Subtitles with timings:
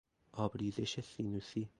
[0.31, 1.69] آبریزش سینوسی